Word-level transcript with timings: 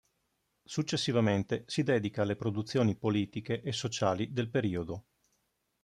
Successivamente 0.65 1.63
si 1.67 1.83
dedica 1.83 2.23
alle 2.23 2.35
produzioni 2.35 2.95
politiche 2.95 3.61
e 3.61 3.71
sociali 3.71 4.33
del 4.33 4.49
periodo. 4.49 5.05